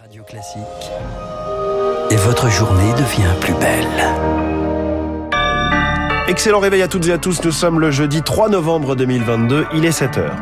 [0.00, 0.62] Radio Classique.
[2.10, 3.86] Et votre journée devient plus belle.
[6.26, 7.44] Excellent réveil à toutes et à tous.
[7.44, 9.66] Nous sommes le jeudi 3 novembre 2022.
[9.74, 10.36] Il est 7 heures.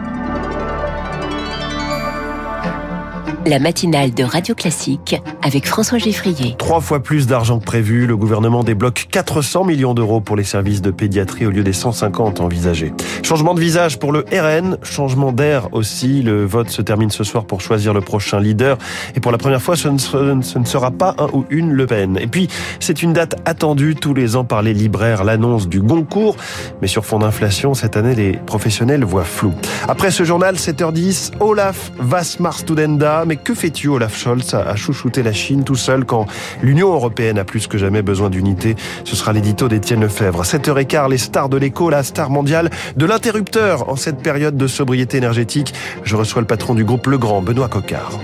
[3.49, 6.55] La matinale de Radio Classique avec François Geffrier.
[6.59, 10.83] Trois fois plus d'argent que prévu, le gouvernement débloque 400 millions d'euros pour les services
[10.83, 12.93] de pédiatrie au lieu des 150 envisagés.
[13.23, 16.23] Changement de visage pour le RN, changement d'air aussi.
[16.23, 18.77] Le vote se termine ce soir pour choisir le prochain leader.
[19.15, 22.19] Et pour la première fois, ce ne, sera, pas un ou une Le Pen.
[22.21, 22.49] Et puis,
[22.81, 26.37] c'est une date attendue tous les ans par les libraires, l'annonce du Goncourt.
[26.83, 29.55] Mais sur fond d'inflation, cette année, les professionnels voient flou.
[29.89, 35.65] Après ce journal, 7h10, Olaf Vasmar Studenda, que fais-tu, Olaf Scholz, à chouchouter la Chine
[35.65, 36.27] tout seul quand
[36.63, 38.77] l'Union européenne a plus que jamais besoin d'unité?
[39.05, 40.43] Ce sera l'édito d'Étienne Lefebvre.
[40.45, 45.19] 7h15, les stars de l'écho, la star mondiale de l'interrupteur en cette période de sobriété
[45.19, 45.75] énergétique.
[46.05, 48.19] Je reçois le patron du groupe Le Grand, Benoît Coquart.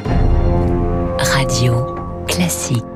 [1.18, 1.96] Radio
[2.26, 2.93] classique.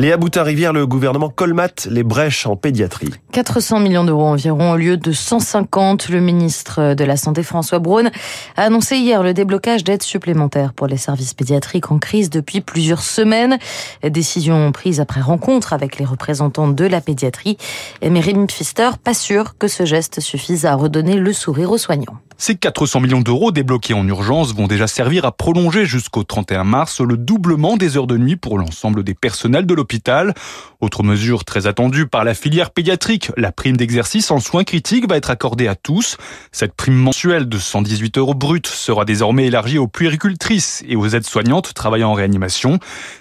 [0.00, 3.10] Léa Boutin-Rivière, le gouvernement colmate les brèches en pédiatrie.
[3.32, 6.08] 400 millions d'euros environ au lieu de 150.
[6.08, 8.08] Le ministre de la Santé François Braun
[8.56, 13.02] a annoncé hier le déblocage d'aides supplémentaires pour les services pédiatriques en crise depuis plusieurs
[13.02, 13.58] semaines.
[14.04, 17.56] Décision prise après rencontre avec les représentants de la pédiatrie.
[18.00, 22.18] Mais Rémi Pfister, pas sûr que ce geste suffise à redonner le sourire aux soignants.
[22.40, 27.00] Ces 400 millions d'euros débloqués en urgence vont déjà servir à prolonger jusqu'au 31 mars
[27.00, 30.34] le doublement des heures de nuit pour l'ensemble des personnels de l'hôpital.
[30.80, 35.16] Autre mesure très attendue par la filière pédiatrique, la prime d'exercice en soins critiques va
[35.16, 36.16] être accordée à tous.
[36.52, 41.74] Cette prime mensuelle de 118 euros brut sera désormais élargie aux puéricultrices et aux aides-soignantes
[41.74, 42.78] travaillant en réanimation.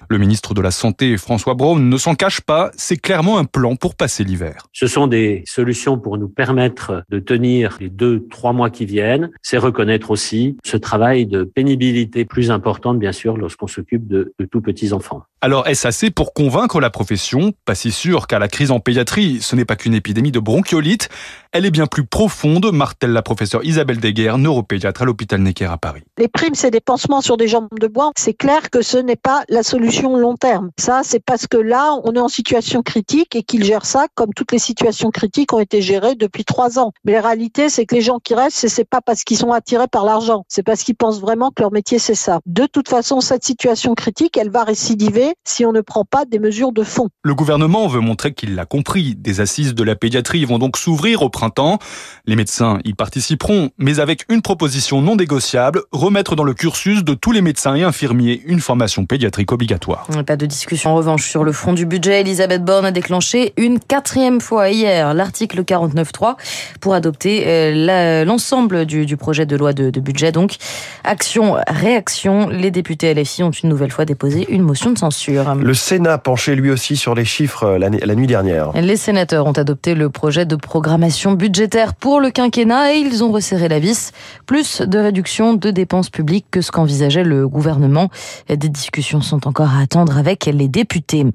[0.09, 3.75] Le ministre de la Santé, François Braun, ne s'en cache pas, c'est clairement un plan
[3.75, 4.67] pour passer l'hiver.
[4.73, 9.06] Ce sont des solutions pour nous permettre de tenir les deux, trois mois qui viennent
[9.41, 14.45] c'est reconnaître aussi ce travail de pénibilité plus importante, bien sûr, lorsqu'on s'occupe de, de
[14.45, 15.23] tout petits enfants.
[15.41, 17.53] Alors est-ce assez pour convaincre la profession?
[17.65, 21.09] Pas si sûr car la crise en pédiatrie, ce n'est pas qu'une épidémie de bronchiolite,
[21.51, 25.77] elle est bien plus profonde, martèle la professeure Isabelle Deguerre, neuropédiatre à l'hôpital Necker à
[25.77, 26.01] Paris.
[26.17, 28.11] Les primes, c'est des pansements sur des jambes de bois.
[28.17, 30.71] C'est clair que ce n'est pas la solution long terme.
[30.77, 34.33] Ça, c'est parce que là, on est en situation critique et qu'ils gèrent ça comme
[34.33, 36.91] toutes les situations critiques ont été gérées depuis trois ans.
[37.05, 39.87] Mais la réalité, c'est que les gens qui restent, c'est pas parce qu'ils sont attirés
[39.87, 42.39] par l'argent, c'est parce qu'ils pensent vraiment que leur métier, c'est ça.
[42.45, 46.39] De toute façon, cette situation critique, elle va récidiver si on ne prend pas des
[46.39, 47.09] mesures de fond.
[47.23, 49.15] Le gouvernement veut montrer qu'il l'a compris.
[49.15, 51.79] Des assises de la pédiatrie vont donc s'ouvrir au printemps.
[52.25, 57.13] Les médecins y participeront, mais avec une proposition non négociable, remettre dans le cursus de
[57.13, 60.07] tous les médecins et infirmiers une formation pédiatrique obligatoire.
[60.25, 62.21] Pas de discussion en revanche sur le front du budget.
[62.21, 66.35] Elisabeth Borne a déclenché une quatrième fois hier l'article 49.3
[66.79, 70.31] pour adopter euh, l'ensemble du, projet de loi de, de budget.
[70.31, 70.55] Donc,
[71.03, 75.53] action, réaction, les députés LFI ont une nouvelle fois déposé une motion de censure.
[75.55, 78.71] Le Sénat penchait lui aussi sur les chiffres euh, la, la nuit dernière.
[78.73, 83.31] Les sénateurs ont adopté le projet de programmation budgétaire pour le quinquennat et ils ont
[83.31, 84.11] resserré la vis.
[84.45, 88.09] Plus de réduction de dépenses publiques que ce qu'envisageait le gouvernement.
[88.47, 91.25] Des discussions sont encore à attendre avec les députés.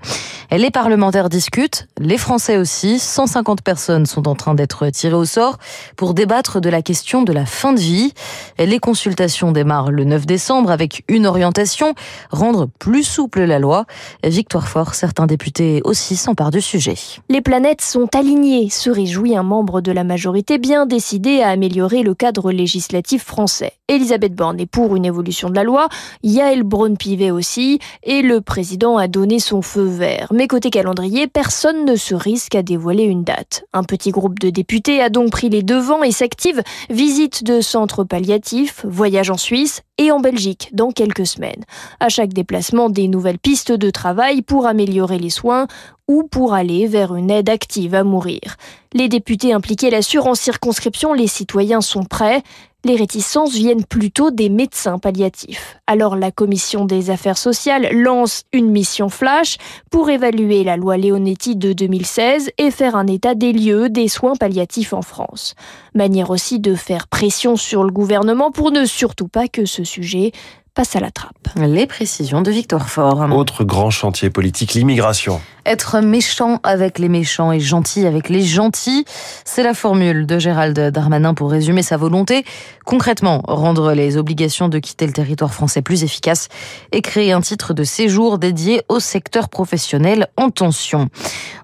[0.50, 2.98] Les parlementaires discutent, les Français aussi.
[2.98, 5.58] 150 personnes sont en train d'être tirées au sort
[5.96, 8.12] pour débattre de la question de la fin de vie.
[8.58, 11.94] Les consultations démarrent le 9 décembre avec une orientation,
[12.30, 13.86] rendre plus souple la loi
[14.24, 16.94] Victoire Fort, certains députés aussi s'emparent du sujet.
[17.28, 22.02] Les planètes sont alignées, se réjouit un membre de la majorité bien décidé à améliorer
[22.02, 23.72] le cadre législatif français.
[23.88, 25.88] Elisabeth Borne est pour une évolution de la loi,
[26.22, 30.28] Yael Braun-Pivet aussi, et le président a donné son feu vert.
[30.32, 33.64] Mais côté calendrier, personne ne se risque à dévoiler une date.
[33.72, 36.62] Un petit groupe de députés a donc pris les devants et s'active.
[36.90, 41.64] Visite de centres palliatifs, voyage en Suisse et en Belgique dans quelques semaines.
[42.00, 45.66] À chaque déplacement, des nouvelles pistes de travail pour améliorer les soins
[46.08, 48.56] ou pour aller vers une aide active à mourir.
[48.92, 52.42] Les députés impliqués l'assurent en circonscription, les citoyens sont prêts.
[52.84, 55.78] Les réticences viennent plutôt des médecins palliatifs.
[55.86, 59.56] Alors la commission des affaires sociales lance une mission flash
[59.88, 64.34] pour évaluer la loi Leonetti de 2016 et faire un état des lieux des soins
[64.34, 65.54] palliatifs en France.
[65.94, 70.32] Manière aussi de faire pression sur le gouvernement pour ne surtout pas que ce sujet
[70.74, 71.48] passe à la trappe.
[71.56, 73.20] Les précisions de Victor Fort.
[73.30, 75.40] Autre grand chantier politique, l'immigration.
[75.64, 79.04] Être méchant avec les méchants et gentil avec les gentils,
[79.44, 82.44] c'est la formule de Gérald Darmanin pour résumer sa volonté.
[82.84, 86.48] Concrètement, rendre les obligations de quitter le territoire français plus efficaces
[86.90, 91.08] et créer un titre de séjour dédié au secteur professionnel en tension.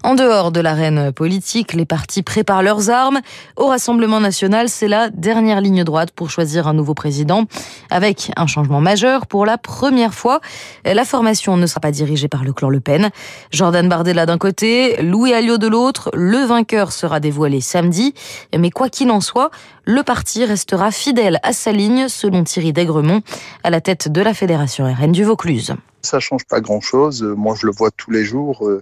[0.05, 3.19] En dehors de l'arène politique, les partis préparent leurs armes.
[3.57, 7.43] Au Rassemblement national, c'est la dernière ligne droite pour choisir un nouveau président.
[7.89, 10.39] Avec un changement majeur, pour la première fois,
[10.85, 13.09] la formation ne sera pas dirigée par le clan Le Pen.
[13.51, 16.11] Jordan Bardella d'un côté, Louis Alliot de l'autre.
[16.13, 18.13] Le vainqueur sera dévoilé samedi.
[18.57, 19.51] Mais quoi qu'il en soit,
[19.83, 23.21] le parti restera fidèle à sa ligne, selon Thierry Daigremont,
[23.63, 25.73] à la tête de la Fédération RN du Vaucluse.
[26.01, 27.23] Ça change pas grand-chose.
[27.23, 28.65] Moi, je le vois tous les jours.
[28.65, 28.81] Euh,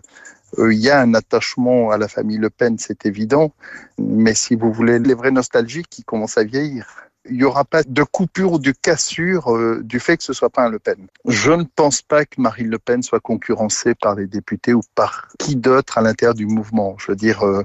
[0.60, 3.54] euh, il y a un attachement à la famille Le Pen, c'est évident.
[3.98, 6.86] Mais si vous voulez, les vrais nostalgiques qui commencent à vieillir
[7.30, 10.50] il n'y aura pas de coupure ou de cassure euh, du fait que ce soit
[10.50, 11.08] pas un Le Pen.
[11.28, 15.28] Je ne pense pas que Marine Le Pen soit concurrencée par les députés ou par
[15.40, 16.96] qui d'autre à l'intérieur du mouvement.
[16.98, 17.64] Je veux dire, euh,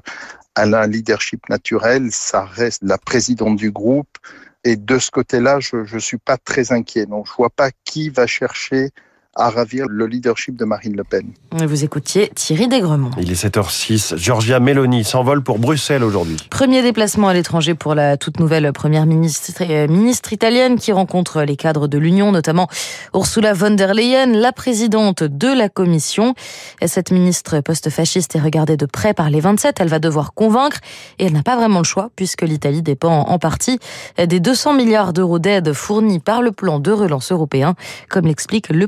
[0.56, 4.18] elle a un leadership naturel, ça reste la présidente du groupe.
[4.64, 7.06] Et de ce côté-là, je ne suis pas très inquiet.
[7.06, 8.90] Donc, je vois pas qui va chercher
[9.34, 11.30] à ravir le leadership de Marine Le Pen.
[11.52, 13.10] Vous écoutiez Thierry Desgremont.
[13.18, 14.16] Il est 7h06.
[14.16, 16.36] Georgia Meloni s'envole pour Bruxelles aujourd'hui.
[16.50, 21.42] Premier déplacement à l'étranger pour la toute nouvelle première ministre, euh, ministre italienne qui rencontre
[21.42, 22.68] les cadres de l'Union, notamment
[23.14, 26.34] Ursula von der Leyen, la présidente de la Commission.
[26.84, 29.80] Cette ministre post-fasciste est regardée de près par les 27.
[29.80, 30.78] Elle va devoir convaincre
[31.18, 33.78] et elle n'a pas vraiment le choix puisque l'Italie dépend en partie
[34.18, 37.74] des 200 milliards d'euros d'aide fournis par le plan de relance européen,
[38.10, 38.86] comme l'explique le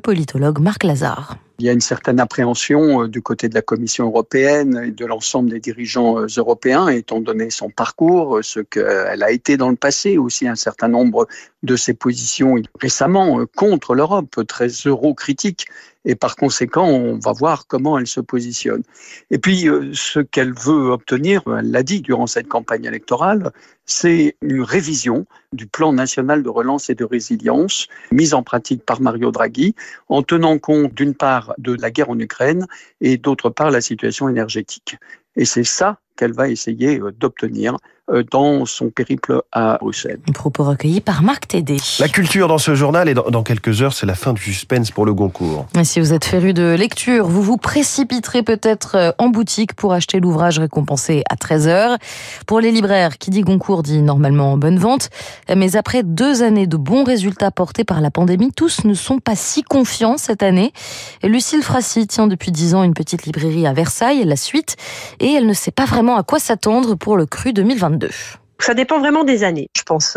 [0.59, 1.39] Marc Lazare.
[1.61, 5.07] Il y a une certaine appréhension euh, du côté de la Commission européenne et de
[5.07, 9.71] l'ensemble des dirigeants euh, européens, étant donné son parcours, euh, ce qu'elle a été dans
[9.71, 11.29] le passé, aussi un certain nombre
[11.63, 15.67] de ses positions récemment contre l'Europe, très euro-critique
[16.05, 18.83] et par conséquent, on va voir comment elle se positionne.
[19.31, 23.53] Et puis, ce qu'elle veut obtenir, elle l'a dit durant cette campagne électorale,
[23.87, 29.01] c'est une révision du plan national de relance et de résilience mise en pratique par
[29.01, 29.75] Mario Draghi
[30.09, 32.67] en tenant compte d'une part de la guerre en Ukraine
[33.01, 34.97] et d'autre part la situation énergétique.
[35.37, 37.77] Et c'est ça qu'elle va essayer euh, d'obtenir
[38.11, 40.21] euh, dans son périple à Bruxelles.
[40.29, 41.79] Un propos recueilli par Marc Tédé.
[42.01, 45.07] La culture dans ce journal et dans, quelques heures, c'est la fin du suspense pour
[45.07, 45.67] le Goncourt.
[45.79, 49.95] Et si vous êtes féru de lecture, vous vous précipiterez peut-être euh, en boutique pour
[49.95, 51.97] acheter l'ouvrage récompensé à 13h.
[52.47, 55.09] Pour les libraires, qui dit Goncourt dit normalement en bonne vente.
[55.55, 59.35] Mais après deux années de bons résultats portés par la pandémie, tous ne sont pas
[59.35, 60.73] si confiants cette année.
[61.23, 64.77] Lucille Frassi tient depuis dix ans une petite librairie à Versailles, la suite,
[65.21, 68.11] et elle ne sait pas vraiment à quoi s'attendre pour le cru 2022.
[68.61, 69.69] Ça dépend vraiment des années.
[69.77, 70.17] Je pense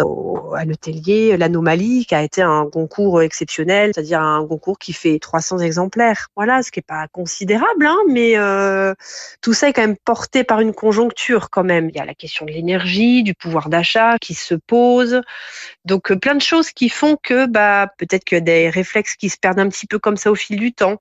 [0.55, 5.59] à l'hôtelier, l'anomalie, qui a été un concours exceptionnel, c'est-à-dire un concours qui fait 300
[5.59, 6.27] exemplaires.
[6.35, 8.93] Voilà, ce qui est pas considérable, hein, mais euh,
[9.41, 11.89] tout ça est quand même porté par une conjoncture quand même.
[11.89, 15.21] Il y a la question de l'énergie, du pouvoir d'achat qui se pose.
[15.85, 19.15] Donc euh, plein de choses qui font que bah peut-être qu'il y a des réflexes
[19.15, 20.97] qui se perdent un petit peu comme ça au fil du temps,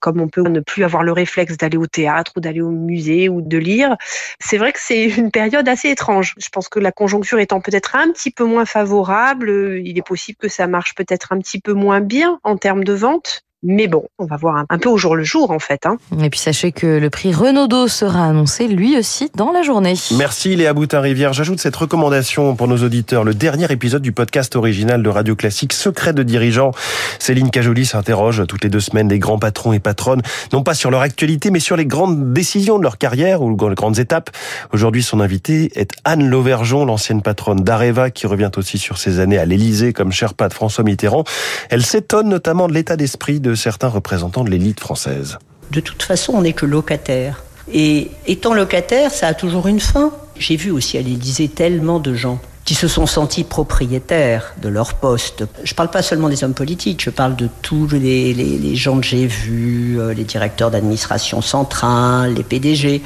[0.00, 3.28] comme on peut ne plus avoir le réflexe d'aller au théâtre ou d'aller au musée
[3.28, 3.96] ou de lire.
[4.40, 6.34] C'est vrai que c'est une période assez étrange.
[6.38, 10.38] Je pense que la conjoncture étant peut-être un petit peu moins favorable, il est possible
[10.38, 13.44] que ça marche peut-être un petit peu moins bien en termes de vente.
[13.62, 15.84] Mais bon, on va voir un, peu au jour le jour en fait.
[15.84, 15.98] Hein.
[16.22, 19.94] Et puis sachez que le prix Renaudot sera annoncé lui aussi dans la journée.
[20.16, 21.34] Merci Léa Boutin-Rivière.
[21.34, 23.22] J'ajoute cette recommandation pour nos auditeurs.
[23.22, 26.70] Le dernier épisode du podcast original de Radio Classique, Secret de dirigeants.
[27.18, 30.22] Céline Cajoli s'interroge toutes les deux semaines des grands patrons et patronnes,
[30.54, 33.74] non pas sur leur actualité, mais sur les grandes décisions de leur carrière ou les
[33.74, 34.30] grandes étapes.
[34.72, 39.38] Aujourd'hui, son invité est Anne Lauvergeon, l'ancienne patronne d'Areva, qui revient aussi sur ses années
[39.38, 41.24] à l'Élysée comme Sherpa de François Mitterrand.
[41.68, 45.38] Elle s'étonne notamment de l'état d'esprit de certains représentants de l'élite française.
[45.70, 47.42] De toute façon, on n'est que locataire.
[47.72, 50.12] Et étant locataire, ça a toujours une fin.
[50.38, 54.94] J'ai vu aussi à l'Élysée tellement de gens qui se sont sentis propriétaires de leur
[54.94, 55.44] poste.
[55.64, 59.00] Je ne parle pas seulement des hommes politiques, je parle de tous les, les gens
[59.00, 63.02] que j'ai vus, euh, les directeurs d'administration centrale, les PDG,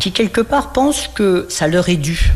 [0.00, 2.32] qui quelque part pensent que ça leur est dû.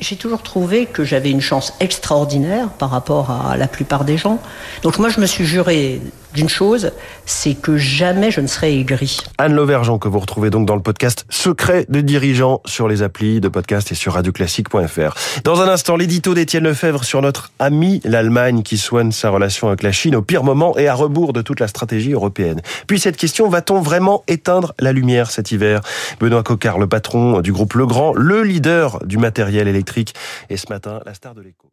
[0.00, 4.40] J'ai toujours trouvé que j'avais une chance extraordinaire par rapport à la plupart des gens.
[4.82, 6.00] Donc moi, je me suis juré
[6.34, 6.92] d'une chose,
[7.26, 9.18] c'est que jamais je ne serai aigri.
[9.38, 13.40] Anne Lauvergeon, que vous retrouvez donc dans le podcast Secret de dirigeants sur les applis
[13.40, 15.42] de podcast et sur radioclassique.fr.
[15.44, 19.82] Dans un instant, l'édito d'Étienne Lefebvre sur notre ami l'Allemagne qui soigne sa relation avec
[19.82, 22.60] la Chine au pire moment et à rebours de toute la stratégie européenne.
[22.86, 25.80] Puis cette question, va-t-on vraiment éteindre la lumière cet hiver?
[26.20, 30.14] Benoît Coquart, le patron du groupe Legrand, le leader du matériel électrique,
[30.50, 31.71] et ce matin, la star de l'écho.